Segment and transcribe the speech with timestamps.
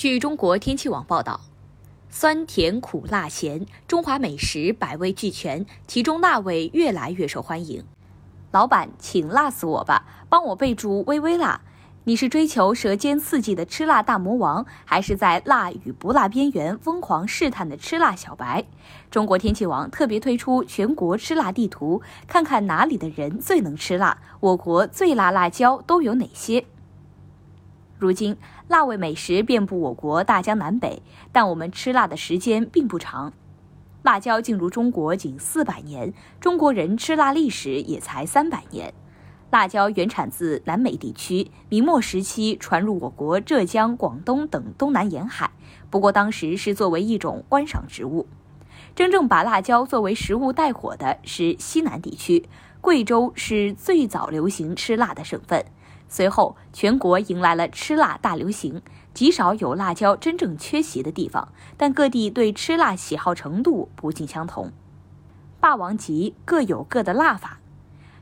[0.00, 1.38] 据中国天气网报道，
[2.08, 7.84] 酸甜苦辣咸，中华美食百味俱全，其中辣味越来越受欢迎。
[8.50, 11.60] 老板，请辣死我吧，帮我备注微微辣。
[12.04, 18.64] 你是追求舌尖刺激的吃辣大魔王，还是在辣与不辣边缘疯狂试探的吃辣小白？
[19.10, 26.64] 中国天气网特别推出全国吃辣地图，看看哪里的人最能吃辣，我国最辣辣椒都有哪些？
[28.00, 28.36] 如今，
[28.66, 33.32] 辣味美食遍布我国大江南北，但我们吃辣的时间并不长。
[34.02, 38.94] 辣椒进入中国仅四百年，中国人吃辣历史也才三百年。
[39.50, 45.50] 辣椒原产自南美地区，明末时期传入我国浙江、广东等东南沿海，
[45.90, 48.26] 不过当时是作为一种观赏植物。
[48.94, 52.48] 真正把辣椒作为食物带火的是西南地区，
[52.80, 55.66] 贵州是最早流行吃辣的省份。
[56.10, 58.82] 随后，全国迎来了吃辣大流行，
[59.14, 61.48] 极少有辣椒真正缺席的地方。
[61.76, 64.72] 但各地对吃辣喜好程度不尽相同，
[65.60, 67.60] 霸王级各有各的辣法。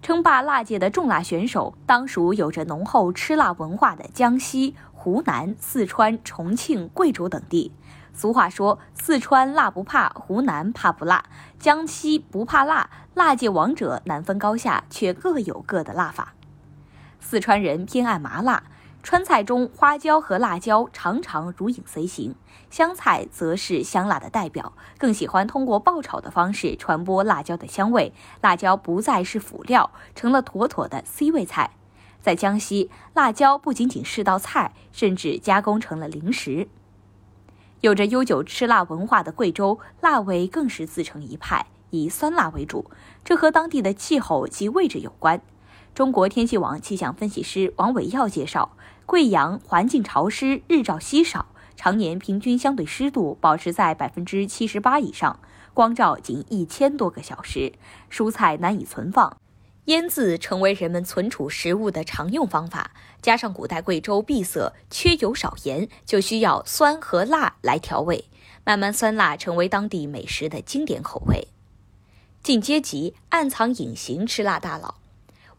[0.00, 7.72] 称霸辣界的重辣选手，当属有着浓厚吃辣文化的江西、湖南、四川、重庆、贵州等地。
[8.14, 11.24] 俗话说：“四川辣不怕，湖南怕不辣，
[11.58, 16.34] 江西不怕辣。”辣界王者难分高下，却各有各的辣法。
[17.22, 18.64] 四川人偏爱麻辣，
[19.02, 22.34] 川菜中花椒和辣椒常常如影随形，
[22.68, 28.12] 湘菜则是香辣的代表，更喜欢通过爆炒的方式传播辣椒的香味。
[28.42, 31.70] 辣椒不再是辅料，成了妥妥的 C 位菜。
[32.20, 36.68] 在江西，辣椒不仅仅是道菜，甚至加工成了零食。
[37.80, 42.90] 有着悠久吃辣文化的贵州，辣味更是自成一派，以酸辣为主，
[43.24, 45.40] 这和当地的气候及位置有关。
[45.94, 51.44] 中国天气网气象分析师王伟耀介绍，贵阳环境潮湿，日照稀少，
[51.76, 55.38] 常年平均相对湿度保持在百分之七十八以上，
[55.74, 57.74] 光照仅一千多个小时，
[58.10, 59.36] 蔬菜难以存放，
[59.84, 62.92] 腌渍成为人们存储食物的常用方法。
[63.20, 68.24] 加上古代贵州闭塞，缺油少盐，就需要酸和辣来调味，
[68.64, 71.48] 慢慢酸辣成为当地美食的经典口味。
[72.42, 74.94] 进阶级暗藏隐形吃辣大佬。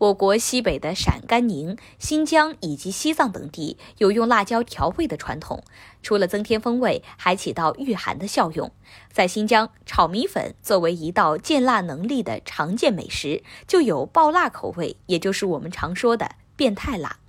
[0.04, 5.64] 我国西北的陕甘宁、新疆以及西藏等地有用辣椒调味的传统，
[6.02, 8.70] 除了增添风味，还起到御寒的效用。
[9.14, 17.23] 在新疆，炒米粉作为一道见辣能力的常见美食，就有爆辣口味，也就是我们常说的变态辣。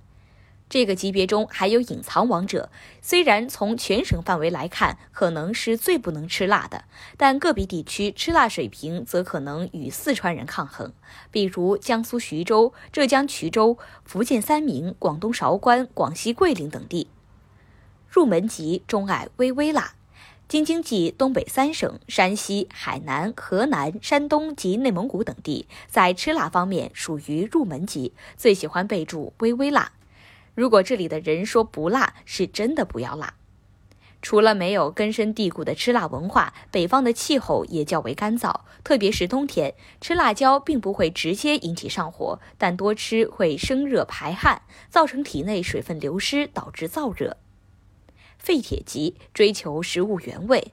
[0.75, 2.69] 这个级别中还有隐藏王者，
[3.01, 6.83] 虽然从全省范围来看可能是最不能吃辣的，
[7.15, 10.91] 但个别地区吃辣水平则可能与四川人抗衡。
[11.31, 17.07] 比如江苏徐州、浙江衢州、福建三明、广东韶关、广西桂林等地。
[18.09, 19.93] 入门级钟爱微微辣，
[20.49, 29.93] 京津冀东北三省、山西、海南、河南、山东及内蒙古等地在吃辣方面属于入门级，最喜欢备注微微辣。
[30.55, 33.35] 如果这里的人说不辣，是真的不要辣。
[34.21, 47.37] 除了没有根深蒂固的吃辣文化，北方的气候也较为干燥，特别是冬天，吃辣椒并不会直接引起上火，但多吃会生热排汗，造成体内水分流失，导致燥热。
[48.39, 50.71] 废铁级追求食物原味，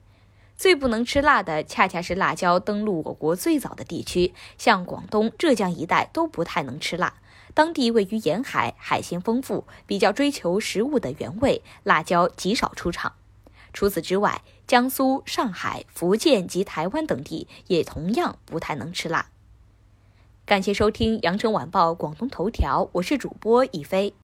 [0.57, 7.15] 最不能吃辣的恰恰是辣椒登陆我国最早的地区，像广东、浙江一带都不太能吃辣。
[7.55, 13.13] 当地位于沿海，海鲜丰富，比较追求食物的原味，辣椒极少出场。
[13.75, 19.29] 除此之外，江苏、上海、福建及台湾等地也同样不太能吃辣。
[20.45, 24.15] 感谢收听羊城晚报广东头条，我是主播一飞。